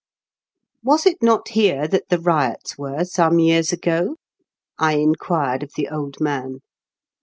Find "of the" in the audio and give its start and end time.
5.61-5.89